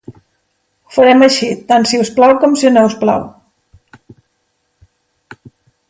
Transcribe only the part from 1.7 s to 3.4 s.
tant si us plau com si no us plau.